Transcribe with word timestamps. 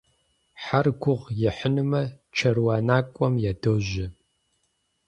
Хьэр 0.63 0.87
гугъу 1.01 1.33
ехьынумэ 1.49 2.01
чэруанакӀуэм 2.35 3.33
ядожьэ. 3.51 4.05